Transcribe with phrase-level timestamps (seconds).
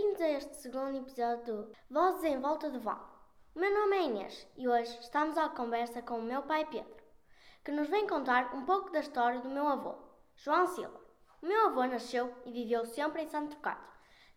[0.00, 3.06] Bem-vindos a este segundo episódio do Vozes em Volta do Val.
[3.54, 7.04] O meu nome é Inês e hoje estamos à conversa com o meu pai Pedro,
[7.62, 9.94] que nos vem contar um pouco da história do meu avô,
[10.36, 10.98] João Silva.
[11.42, 13.84] O meu avô nasceu e viveu sempre em Santo Trocado,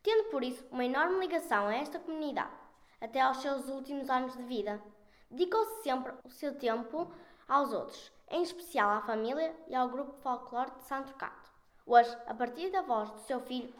[0.03, 2.51] tendo por isso uma enorme ligação a esta comunidade,
[2.99, 4.83] até aos seus últimos anos de vida.
[5.31, 7.09] Dedicou-se sempre o seu tempo
[7.47, 11.41] aos outros, em especial à família e ao grupo folclore de Santo Trocado.
[11.85, 13.73] Hoje, a partir da voz do seu filho,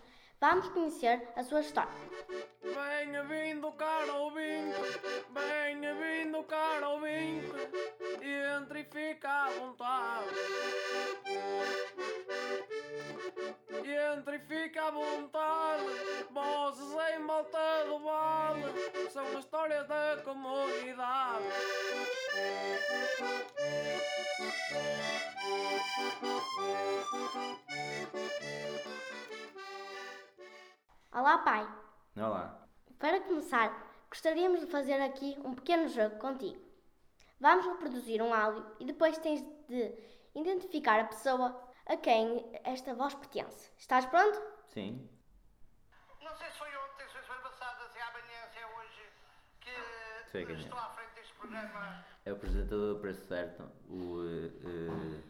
[0.44, 1.90] Vamos conhecer a sua história.
[2.62, 4.76] Venha vindo, caro ouvinte,
[5.30, 7.50] venha vindo, caro ouvinte,
[8.22, 10.28] entre e fica à vontade.
[14.12, 15.86] Entre e fica à vontade,
[16.30, 18.64] vozes em volta do vale,
[19.12, 21.46] são histórias da comunidade.
[31.14, 31.68] Olá, pai.
[32.18, 32.60] Olá.
[32.98, 33.72] Para começar,
[34.10, 36.60] gostaríamos de fazer aqui um pequeno jogo contigo.
[37.40, 39.94] Vamos reproduzir um áudio e depois tens de
[40.34, 43.72] identificar a pessoa a quem esta voz pertence.
[43.78, 44.42] Estás pronto?
[44.70, 45.08] Sim.
[46.22, 49.02] Não sei se foi ontem, se foi passada, se é amanhã, se é hoje,
[49.60, 50.60] que Sei quem é.
[50.60, 52.06] estou à frente deste programa.
[52.26, 55.22] É o apresentador do Preço Certo, o eh,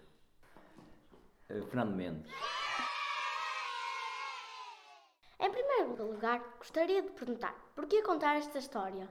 [1.49, 2.31] eh, Fernando Mendes.
[5.43, 9.09] Em primeiro lugar, gostaria de perguntar porquê contar esta história?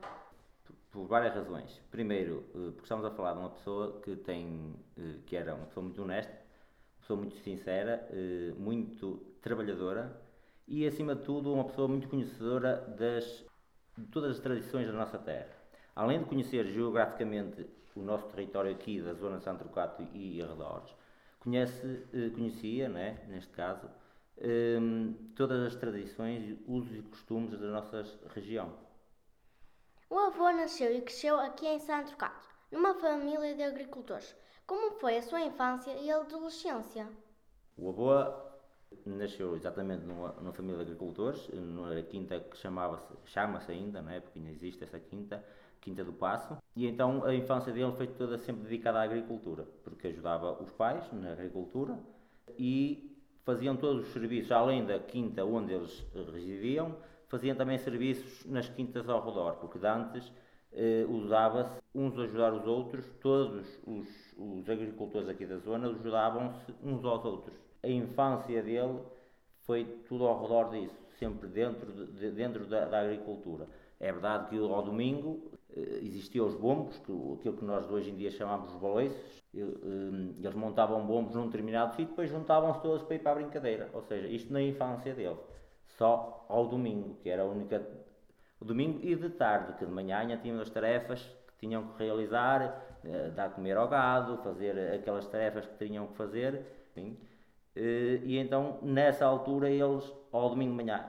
[0.90, 1.78] Por várias razões.
[1.90, 5.66] Primeiro, eh, porque estamos a falar de uma pessoa que tem, eh, que era uma
[5.66, 10.18] pessoa muito honesta, uma pessoa muito sincera, eh, muito trabalhadora
[10.66, 13.44] e, acima de tudo, uma pessoa muito conhecedora das,
[13.98, 15.52] de todas as tradições da nossa terra.
[15.94, 20.96] Além de conhecer geograficamente o nosso território aqui da zona de Santo Trocato e arredores,
[21.38, 23.86] conhece, conhecia, né, neste caso,
[24.42, 24.78] eh,
[25.36, 28.04] todas as tradições, usos e costumes da nossa
[28.34, 28.72] região.
[30.10, 34.34] O avô nasceu e cresceu aqui em Santo Trocado, numa família de agricultores.
[34.66, 37.08] Como foi a sua infância e adolescência?
[37.76, 38.10] O avô
[39.06, 44.20] nasceu exatamente numa, numa família de agricultores, numa quinta que chamava-se, chama-se ainda, não é?
[44.20, 45.42] porque ainda existe essa quinta,
[45.80, 50.08] Quinta do Passo, e então a infância dele foi toda sempre dedicada à agricultura, porque
[50.08, 51.98] ajudava os pais na agricultura
[52.56, 53.11] e
[53.44, 56.96] faziam todos os serviços, além da quinta onde eles residiam,
[57.28, 60.32] faziam também serviços nas quintas ao redor, porque de antes
[60.72, 64.08] eh, usava-se uns a ajudar os outros, todos os,
[64.38, 67.56] os agricultores aqui da zona ajudavam-se uns aos outros.
[67.82, 69.00] A infância dele
[69.62, 73.68] foi tudo ao redor disso, sempre dentro, de, dentro da, da agricultura.
[73.98, 75.51] É verdade que ao domingo eh,
[76.02, 81.34] existiam os bombos, aquilo que nós hoje em dia chamamos de baloiços, eles montavam bombos
[81.34, 83.90] num determinado sítio e depois juntavam-se todos para ir para a brincadeira.
[83.92, 85.36] Ou seja, isto na infância dele.
[85.98, 87.86] Só ao domingo, que era a única.
[88.60, 92.02] O domingo e de tarde, que de manhã ainda tinham as tarefas que tinham que
[92.02, 96.64] realizar, eh, dar comer ao gado, fazer aquelas tarefas que tinham que fazer.
[96.96, 97.18] Enfim.
[97.76, 101.04] Eh, E então, nessa altura, eles, ao domingo de manhã,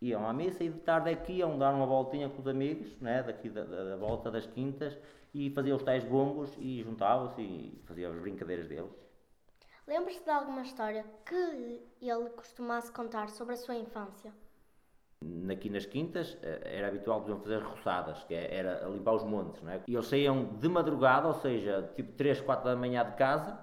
[0.00, 3.22] iam à missa e de tarde que iam dar uma voltinha com os amigos, né,
[3.22, 4.96] daqui da, da- da volta das quintas,
[5.34, 8.90] e faziam os tais bombos e juntavam-se e faziam as brincadeiras deles.
[9.86, 14.32] Lembra-se de alguma história que ele costumasse contar sobre a sua infância?
[15.50, 19.60] Aqui nas quintas eh, era habitual, por exemplo, fazer roçadas, que era limpar os montes,
[19.62, 19.80] não é?
[19.88, 23.58] E eles saíam de madrugada, ou seja, tipo 3, 4 da manhã de casa,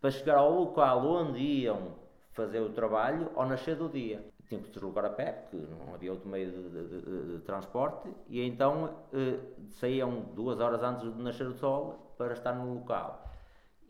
[0.00, 1.96] para chegar ao local onde iam
[2.32, 4.24] fazer o trabalho ao nascer do dia.
[4.48, 8.08] Tinham que deslocar a pé, porque não havia outro meio de, de- de- de transporte,
[8.28, 13.24] e então eh, saíam duas horas antes do nascer do sol para estar no local.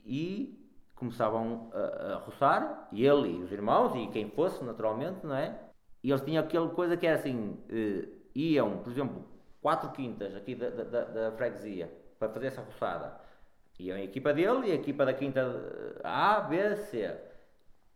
[0.04, 0.58] E
[0.94, 5.58] começavam a, a roçar, e ele e os irmãos, e quem fosse, naturalmente, não é?
[6.02, 9.24] E eles tinham aquela coisa que era assim, eh, iam, por exemplo,
[9.60, 13.18] quatro quintas aqui da, da, da- da freguesia para fazer essa roçada.
[13.78, 17.18] Iam a equipa dele e a equipa da quinta eh, A, B, C.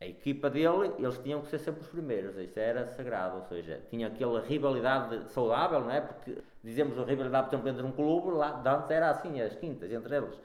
[0.04, 3.80] A equipa dele, eles tinham que ser sempre os primeiros, isso era sagrado, ou seja,
[3.88, 6.02] tinha aquela rivalidade saudável, não é?
[6.02, 9.90] Porque dizemos a rivalidade, por exemplo, entre um clube, lá antes era assim, as quintas,
[9.90, 10.38] entre eles.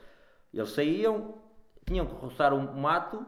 [0.54, 1.34] Eles saíam,
[1.86, 3.26] tinham que roçar um mato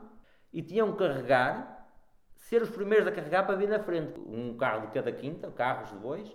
[0.50, 1.86] e tinham que carregar,
[2.34, 4.18] ser os primeiros a carregar para vir na frente.
[4.18, 6.34] Um carro de cada quinta, carros de bois,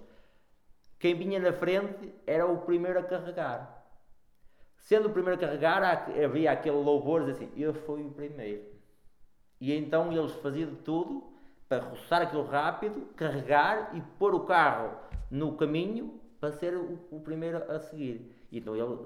[1.00, 3.83] quem vinha na frente era o primeiro a carregar.
[4.75, 5.83] Sendo o primeiro a carregar,
[6.23, 8.76] havia aquele louvor assim, eu fui o primeiro.
[9.59, 11.24] E então eles faziam de tudo
[11.68, 14.98] para roçar aquilo rápido, carregar e pôr o carro
[15.30, 18.33] no caminho para ser o, o primeiro a seguir.
[18.51, 18.98] E então ele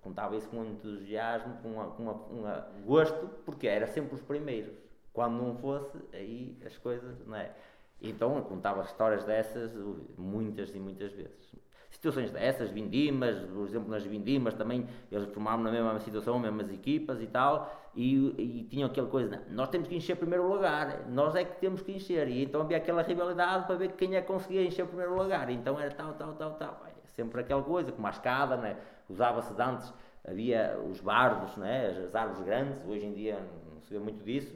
[0.00, 4.74] contava isso com entusiasmo, com, uma, com uma, uma gosto, porque era sempre os primeiros.
[5.12, 7.52] Quando não fosse, aí as coisas, não é?
[8.00, 11.52] Então contava histórias dessas ui, muitas e muitas vezes.
[11.90, 17.20] Situações dessas, vindimas, por exemplo, nas vindimas também eles formavam na mesma situação, mesmas equipas
[17.20, 21.44] e tal, e, e tinham aquela coisa, nós temos que encher primeiro lugar, nós é
[21.44, 24.64] que temos que encher, e então havia aquela rivalidade para ver quem é que conseguia
[24.64, 28.56] encher primeiro lugar, então era tal, tal, tal, tal, sempre aquela coisa, como a escada,
[28.56, 28.76] né?
[29.08, 29.92] usava-se antes,
[30.26, 31.88] havia os bardos, né?
[32.06, 33.38] as árvores grandes, hoje em dia
[33.72, 34.54] não se vê muito disso,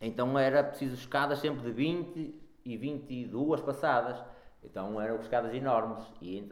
[0.00, 2.34] então era preciso escadas sempre de 20
[2.64, 4.22] e 22 passadas.
[4.62, 6.04] Então eram escadas enormes.
[6.20, 6.48] E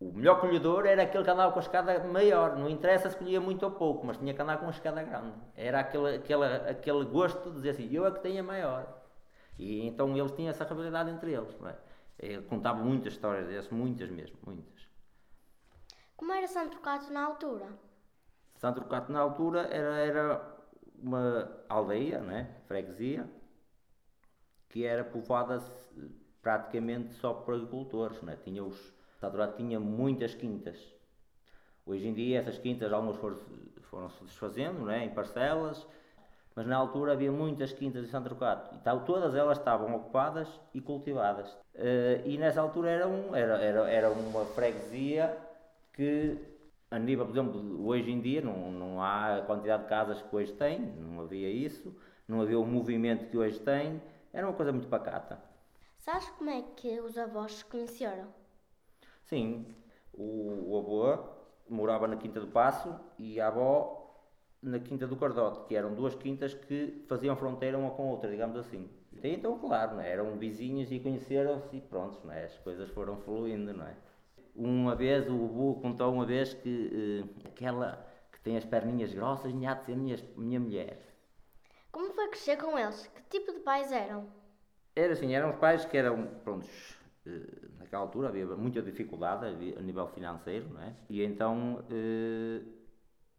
[0.00, 2.56] o melhor colhedor era aquele que andava com a escada maior.
[2.56, 5.36] Não interessa se colhia muito ou pouco, mas tinha que andar com a escada grande.
[5.56, 8.86] Era aquele, aquele, aquele gosto de dizer assim: eu é que tenho a maior.
[9.58, 11.52] E então eles tinham essa rivalidade entre eles.
[11.64, 12.36] É?
[12.36, 14.88] Eu contava muitas histórias dessas, muitas mesmo, muitas.
[16.16, 17.66] Como era Santo Cato na altura?
[18.56, 20.56] Santo Cato na altura era, era
[21.00, 23.28] uma aldeia, né, freguesia,
[24.68, 25.62] que era povoada
[26.42, 28.20] praticamente só por agricultores.
[28.22, 28.36] Né?
[28.42, 30.76] Tinha os, Sadorado tinha muitas quintas.
[31.84, 33.38] Hoje em dia essas quintas algumas foram,
[33.82, 35.86] foram se desfazendo né, em parcelas,
[36.54, 40.48] mas na altura havia muitas quintas em Santo Trocato e tal, todas elas estavam ocupadas
[40.74, 41.50] e cultivadas.
[41.74, 45.36] Uh, e nessa altura era, um, era, era, era uma freguesia
[45.92, 46.36] que
[46.90, 50.34] a nível, por exemplo, hoje em dia não, não há a quantidade de casas que
[50.34, 51.94] hoje tem, não havia isso,
[52.26, 54.00] não havia o movimento que hoje tem,
[54.32, 55.40] era uma coisa muito pacata.
[55.98, 58.28] Sabes como é que os avós se conheceram?
[59.28, 59.66] Sim,
[60.14, 61.22] o, o avô
[61.68, 63.98] morava na Quinta do Passo e a avó
[64.62, 68.30] na Quinta do Cardote, que eram duas quintas que faziam fronteira uma com a outra,
[68.30, 68.88] digamos assim.
[69.12, 73.74] E então, claro, né, eram vizinhos e conheceram-se e pronto, né, as coisas foram fluindo,
[73.74, 73.96] não é?
[74.54, 79.52] Uma vez, o Bubu contou uma vez que uh, aquela que tem as perninhas grossas
[79.52, 80.98] tinha de ser minha, minha mulher.
[81.92, 83.06] Como foi crescer com eles?
[83.06, 84.26] Que tipo de pais eram?
[84.96, 89.82] Era assim, eram os pais que eram, prontos, uh, naquela altura havia muita dificuldade a
[89.82, 90.94] nível financeiro, não é?
[91.08, 92.64] E então uh,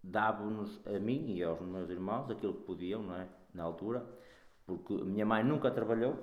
[0.03, 3.27] davam-nos a mim e aos meus irmãos aquilo que podiam, não é?
[3.53, 4.05] Na altura,
[4.65, 6.17] porque a minha mãe nunca trabalhou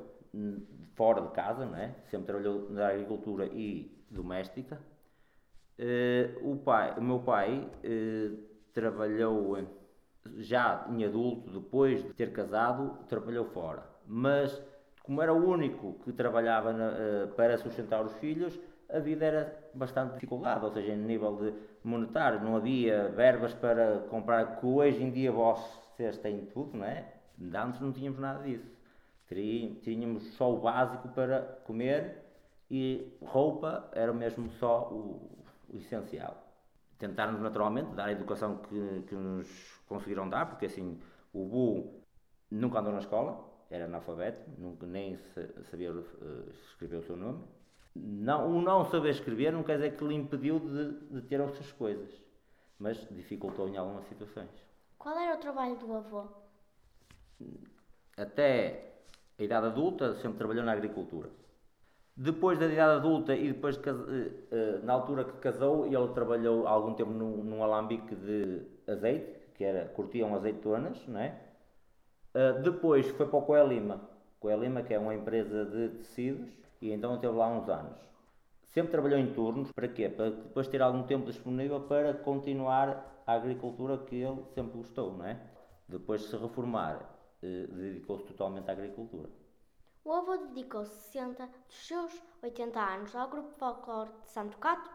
[0.95, 1.95] fora de casa, não é?
[2.11, 4.81] Sempre trabalhou na agricultura e doméstica.
[5.79, 8.39] Uh, o, pai, o meu pai uh,
[8.73, 9.57] trabalhou
[10.39, 13.87] já em adulto, depois de ter casado, trabalhou fora.
[14.07, 14.61] Mas,
[15.07, 18.59] como era o único que trabalhava na, uh, para sustentar os filhos,
[18.93, 24.01] a vida era bastante dificuldade, ou seja, em nível de monetário, não havia verbas para
[24.11, 27.05] comprar, que hoje em dia vocês têm tudo, não é?
[27.55, 28.67] Antes não tínhamos nada disso.
[29.83, 32.23] Tínhamos só o básico para comer
[32.71, 36.43] e roupa era mesmo só o, o essencial.
[36.99, 39.49] Tentarmos naturalmente dar a educação que, que nos
[39.87, 40.99] conseguiram dar, porque assim,
[41.33, 42.03] o Bu
[42.51, 45.19] nunca andou na escola, era analfabeto, nunca, nem
[45.71, 47.43] sabia uh, escrever o seu nome.
[47.95, 51.73] Não, o não saber escrever não quer dizer que lhe impediu de, de ter outras
[51.73, 52.11] coisas,
[52.79, 54.51] mas dificultou em algumas situações.
[54.99, 56.25] Qual era o trabalho do avô?
[58.17, 58.97] Até
[59.39, 61.31] a idade adulta sempre trabalhou na agricultura.
[62.17, 66.67] Depois da idade adulta e depois de, eh, eh, na altura que casou, ele trabalhou
[66.67, 71.39] algum tempo num, num alambique de azeite, que era, curtiam azeitonas, não é?
[72.37, 73.99] Eh, depois foi para o Coelima,
[74.39, 76.51] Coelima que é uma empresa de tecidos,
[76.83, 77.99] e então esteve lá uns anos.
[78.63, 80.11] Sempre trabalhou em turnos, para quê?
[80.11, 85.25] Para depois ter algum tempo disponível para continuar a agricultura que ele sempre gostou, não
[85.25, 85.41] é?
[85.89, 87.09] Depois de se reformar,
[87.41, 89.31] dedicou-se totalmente à agricultura.
[90.05, 94.91] O avô dedicou 60 dos seus 80 anos ao grupo folclore de Santo Cato.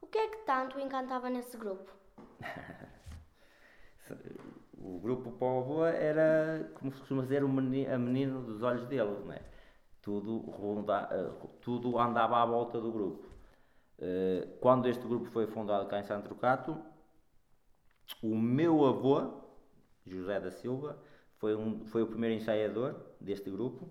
[0.00, 1.92] O que é que tanto o encantava nesse grupo?
[4.86, 9.18] o grupo avô era, como se costuma dizer, o menino, a menino dos olhos dele,
[9.24, 9.42] não é?
[10.00, 13.26] Tudo, ronda, eh, tudo andava à volta do grupo.
[13.98, 16.78] Eh, quando este grupo foi fundado cá em Santo Cato,
[18.22, 19.42] o meu avô,
[20.06, 20.98] José da Silva,
[21.38, 23.88] foi, um, foi o primeiro ensaiador deste grupo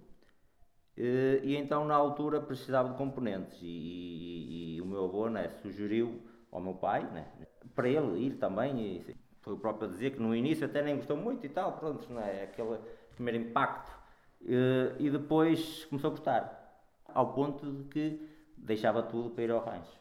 [0.98, 5.50] eh, e então na altura precisava de componentes e, e, e o meu avô né,
[5.62, 6.22] sugeriu
[6.52, 7.32] ao meu pai né,
[7.76, 10.96] para ele ir também e foi o próprio a dizer que no início até nem
[10.96, 12.80] gostou muito e tal, pronto, né, aquele
[13.14, 13.92] primeiro impacto
[14.44, 19.64] eh, e depois começou a gostar ao ponto de que deixava tudo para ir ao
[19.64, 20.00] rancho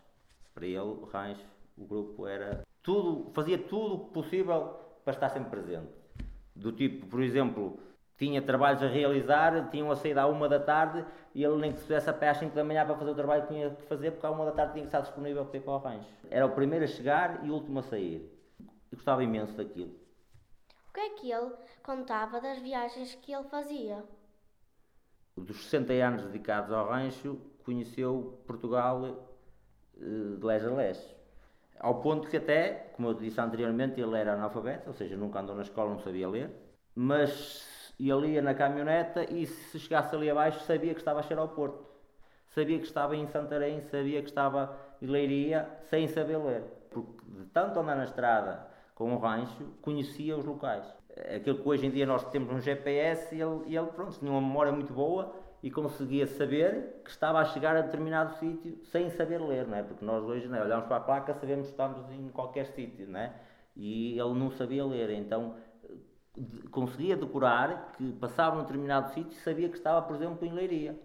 [0.55, 1.45] para ele o rancho,
[1.77, 5.93] o grupo era tudo, fazia tudo possível para estar sempre presente
[6.57, 7.79] do tipo, por exemplo
[8.17, 11.81] tinha trabalhos a realizar, tinham a sair à uma da tarde e ele nem que
[11.81, 13.83] se fizesse a pé às 5 da manhã para fazer o trabalho que tinha que
[13.83, 16.09] fazer, porque à uma da tarde tinha que estar disponível para ir para o rancho.
[16.31, 18.34] Era o primeiro a chegar e o último a sair.
[18.95, 19.91] Eu gostava imenso daquilo.
[20.89, 21.51] O que é que ele
[21.83, 24.05] contava das viagens que ele fazia?
[25.37, 29.05] dos 60 anos dedicados ao rancho, conheceu Portugal
[29.97, 31.17] eh, de lés a lés.
[31.81, 35.57] Ao ponto que até, como eu disse anteriormente, ele era analfabeto, ou seja, nunca andou
[35.57, 36.53] na escola, não sabia ler,
[36.95, 41.43] mas ele ia na caminhoneta e se chegasse ali abaixo sabia que estava a chegar
[41.43, 41.85] ao Porto.
[42.47, 46.63] Sabia que estava em Santarém, sabia que estava em Leiria, sem saber ler.
[46.91, 50.85] Porque de tanto andar na estrada com o rancho, conhecia os locais.
[51.35, 54.41] Aquilo que hoje em dia nós temos um GPS e ele, ele pronto, tinha uma
[54.41, 59.41] memória muito boa e conseguia saber que estava a chegar a determinado sítio sem saber
[59.41, 59.83] ler, não é?
[59.83, 60.63] Porque nós hoje não é?
[60.63, 63.35] olhamos para a placa, sabemos que estamos em qualquer sítio, não é?
[63.77, 65.57] E ele não sabia ler, então
[66.71, 70.99] conseguia decorar que passava num determinado sítio e sabia que estava, por exemplo, em Leiria.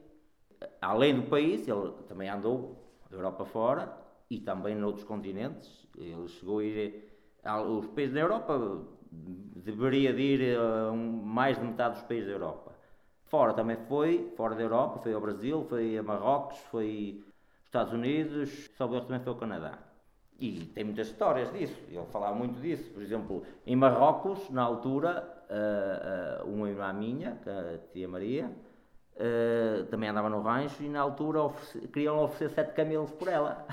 [0.82, 3.96] Além do país, ele também andou da Europa fora
[4.30, 5.88] e também noutros continentes.
[5.98, 7.09] Ele chegou a ir
[7.44, 8.82] aos países da Europa,
[9.12, 12.72] deveria de ir a mais de metade dos países da Europa.
[13.26, 17.94] Fora também foi, fora da Europa, foi ao Brasil, foi a Marrocos, foi aos Estados
[17.94, 19.78] Unidos, só erro também foi ao Canadá.
[20.40, 22.90] E tem muitas histórias disso, ele falava muito disso.
[22.92, 28.50] Por exemplo, em Marrocos, na altura, uh, uh, uma irmã minha, é a tia Maria,
[29.92, 31.42] também andava no rancho e na altura
[31.92, 33.68] queriam oferecer sete camelos por ela.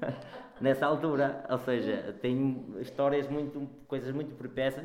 [0.60, 4.84] Nessa altura, ou seja, tem histórias muito, coisas muito perpétuas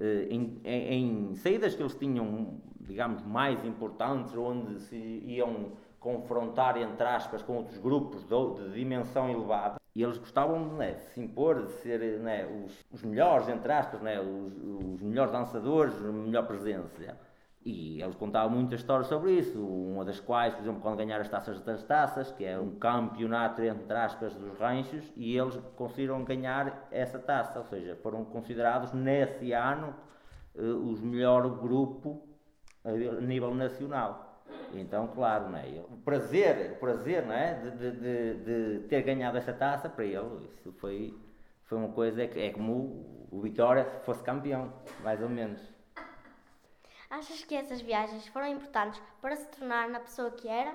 [0.00, 7.06] em, em, em, saídas que eles tinham, digamos, mais importantes, onde se iam confrontar, entre
[7.06, 11.64] aspas, com outros grupos de, de dimensão elevada, e eles gostavam né, de se impor,
[11.66, 14.52] de ser né, os, os melhores, entre aspas, né, os,
[14.92, 17.16] os melhores dançadores, a melhor presença.
[17.64, 21.28] E eles contavam muitas histórias sobre isso, uma das quais, por exemplo, quando ganharam as
[21.30, 26.86] taças das taças, que é um campeonato, entre aspas, dos ranchos, e eles conseguiram ganhar
[26.90, 29.94] essa taça, ou seja, foram considerados nesse ano
[30.54, 32.28] uh, os melhor grupo
[32.84, 34.44] a nível nacional.
[34.74, 35.82] Então, claro, não é?
[35.88, 37.54] o prazer, o prazer não é?
[37.54, 38.34] de, de, de,
[38.80, 41.18] de ter ganhado essa taça, para ele, isso foi,
[41.62, 44.70] foi uma coisa, é, é como o Vitória fosse campeão,
[45.02, 45.73] mais ou menos.
[47.14, 50.74] Achas que essas viagens foram importantes para se tornar na pessoa que era?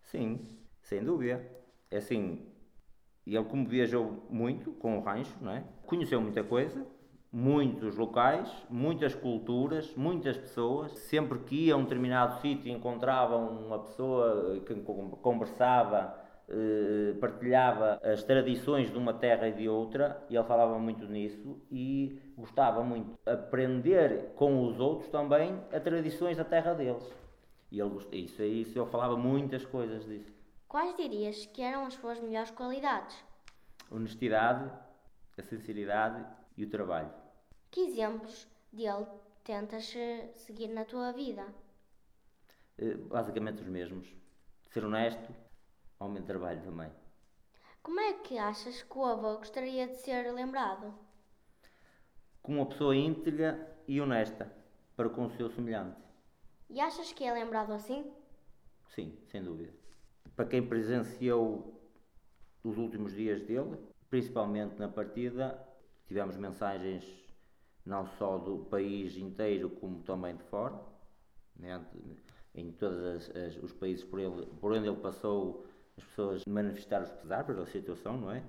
[0.00, 0.40] Sim,
[0.80, 1.46] sem dúvida.
[1.90, 2.50] É assim,
[3.26, 5.62] ele como viajou muito com o rancho, não é?
[5.84, 6.86] Conheceu muita coisa,
[7.30, 10.92] muitos locais, muitas culturas, muitas pessoas.
[10.92, 14.74] Sempre que ia a um determinado sítio encontrava uma pessoa que
[15.20, 21.06] conversava eh, partilhava as tradições de uma terra e de outra, e ele falava muito
[21.06, 27.04] nisso, e gostava muito de aprender com os outros também as tradições da terra deles.
[27.70, 30.32] E ele, isso, isso, ele falava muitas coisas disso.
[30.68, 33.16] Quais dirias que eram as suas melhores qualidades?
[33.90, 34.70] Honestidade,
[35.36, 36.24] a sinceridade
[36.56, 37.12] e o trabalho.
[37.70, 39.06] Que exemplos dele
[39.42, 41.44] tentas eh, seguir na tua vida?
[42.78, 44.14] Eh, basicamente os mesmos.
[44.70, 45.34] Ser honesto,
[45.98, 46.90] homem de trabalho também.
[47.82, 50.94] Como é que achas que o avô gostaria de ser lembrado?
[52.44, 54.52] Como uma pessoa íntegra e honesta
[54.94, 55.96] para com o seu semelhante.
[56.68, 58.04] E achas que é lembrado assim?
[58.90, 59.72] Sim, sem dúvida.
[60.36, 61.80] Para quem presenciou
[62.62, 63.78] os últimos dias dele,
[64.10, 65.58] principalmente na partida,
[66.06, 67.02] tivemos mensagens
[67.82, 70.78] não só do país inteiro como também de fora,
[71.56, 71.82] né?
[72.54, 73.26] em todos
[73.62, 75.64] os países por, ele, por onde ele passou
[75.96, 78.44] as pessoas manifestaram o pesar pela situação, não é?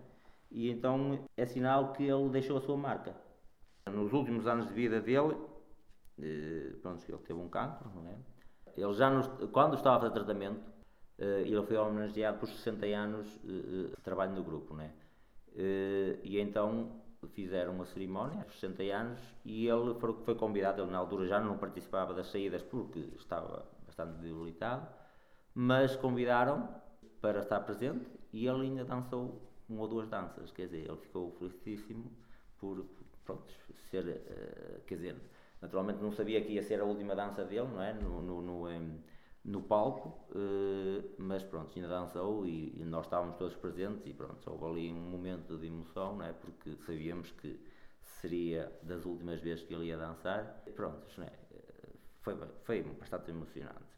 [0.52, 3.25] E então é sinal que ele deixou a sua marca.
[3.92, 5.38] Nos últimos anos de vida dele,
[6.20, 8.18] eh, pronto, ele teve um cancro, não é?
[8.76, 10.60] Ele já, nos, quando estava a fazer tratamento,
[11.20, 14.92] eh, ele foi homenageado por 60 anos eh, de trabalho no grupo, não é?
[16.24, 17.00] E então
[17.34, 19.94] fizeram uma cerimónia, aos 60 anos, e ele
[20.26, 24.88] foi convidado, ele na altura já não participava das saídas porque estava bastante debilitado,
[25.54, 26.70] mas convidaram
[27.22, 31.32] para estar presente e ele ainda dançou uma ou duas danças, quer dizer, ele ficou
[31.32, 32.12] felicíssimo
[32.58, 32.84] por,
[33.26, 33.54] pronto,
[33.90, 35.16] ser, uh, quer dizer,
[35.62, 38.68] naturalmente não sabia que ia ser a última dança dele, não é, no, no, no,
[38.68, 39.00] um,
[39.44, 44.50] no palco, uh, mas pronto, ainda dançou e, e, nós estávamos todos presentes e pronto,
[44.50, 47.60] houve ali um momento de emoção, não é, porque sabíamos que
[48.02, 51.34] seria das últimas vezes que ele ia dançar, pronto, não é,
[52.22, 53.96] foi, foi bastante emocionante.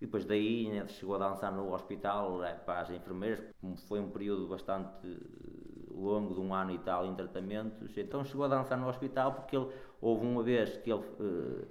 [0.00, 3.40] E depois daí né, chegou a dançar no hospital né, para as enfermeiras,
[3.88, 5.63] foi um período bastante eh,
[5.94, 7.96] longo, de um ano e tal, em tratamentos.
[7.96, 9.68] Então chegou a dançar no hospital porque ele,
[10.00, 11.66] houve uma vez que ele uh,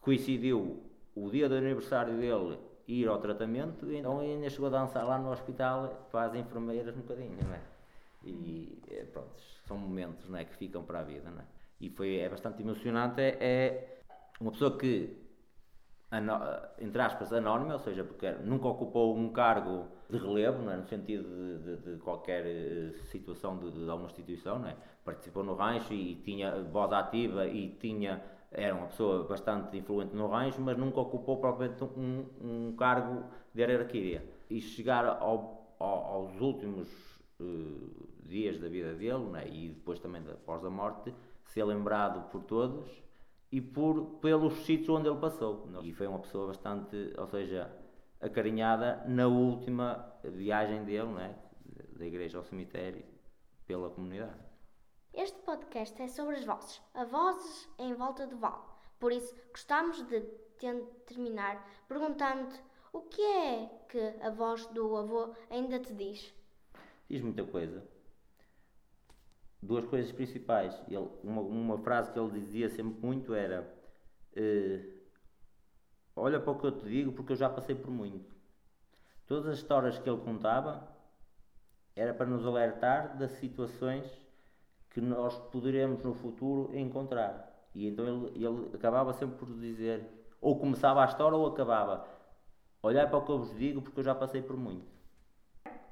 [0.00, 0.82] coincidiu
[1.14, 5.30] o dia do aniversário dele ir ao tratamento, então ainda chegou a dançar lá no
[5.30, 7.60] hospital para as enfermeiras um bocadinho, não é?
[8.24, 11.44] E eh, pronto, são momentos não é, que ficam para a vida, não é?
[11.80, 14.00] E foi, é bastante emocionante, é, é
[14.40, 15.27] uma pessoa que
[16.78, 20.76] entre aspas, anónima, ou seja, porque nunca ocupou um cargo de relevo, é?
[20.76, 24.76] no sentido de, de- de qualquer eh, situação de, de alguma instituição, não é?
[25.04, 30.28] participou no rancho e tinha voz ativa e tinha, era uma pessoa bastante influente no
[30.28, 33.24] rancho, mas nunca ocupou propriamente um, um cargo
[33.54, 34.24] de hierarquia.
[34.48, 36.88] E chegar ao- ao- aos últimos
[37.40, 37.44] eh,
[38.24, 39.46] dias da vida dele, não é?
[39.46, 41.12] e depois também após a morte,
[41.44, 42.88] ser lembrado por todos
[43.50, 45.68] e por, pelos sítios onde ele passou.
[45.82, 47.70] E foi uma pessoa bastante, ou seja,
[48.20, 51.34] acarinhada na última viagem dele, não é?
[51.98, 53.04] da igreja ao cemitério,
[53.66, 54.40] pela comunidade.
[55.12, 58.62] Este podcast é sobre as vozes, a vozes em volta do vale.
[59.00, 60.20] Por isso, gostamos de
[61.06, 62.54] terminar perguntando
[62.92, 66.34] o que é que a voz do avô ainda te diz.
[67.08, 67.82] Diz muita coisa.
[69.60, 70.80] Duas coisas principais.
[70.88, 73.68] Ele, uma, uma frase que ele dizia sempre muito era:
[74.36, 74.98] eh,
[76.18, 78.34] Olha para o que eu te digo, porque eu já passei por muito.
[79.26, 80.88] Todas as histórias que ele contava
[81.94, 84.06] era para nos alertar das situações
[84.90, 87.70] que nós poderemos no futuro encontrar.
[87.74, 90.08] E então ele, ele acabava sempre por dizer,
[90.40, 92.04] ou começava a história ou acabava.
[92.82, 94.86] Olhar para o que eu vos digo, porque eu já passei por muito.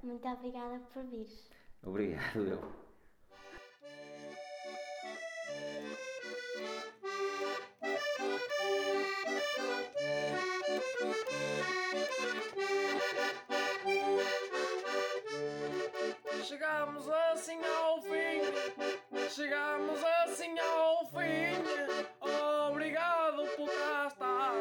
[0.02, 1.28] Muito obrigada por vir.
[1.85, 2.86] Obrigado, eu.
[16.44, 21.56] Chegamos assim ao fim, chegamos assim ao fim.
[22.70, 24.52] Obrigado por cá estar.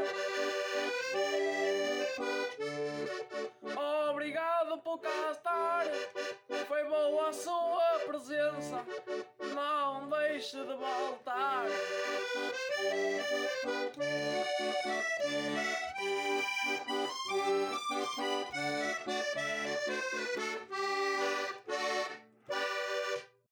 [4.10, 5.86] Obrigado por cá estar.
[6.68, 8.84] Foi boa a sua presença,
[9.54, 11.66] não deixe de voltar.